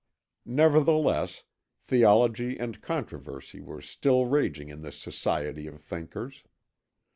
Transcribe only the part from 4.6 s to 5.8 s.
in this society of